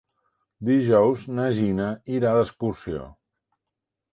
Dijous 0.69 1.25
na 1.39 1.45
Gina 1.57 1.91
irà 2.15 2.33
d'excursió. 2.39 3.05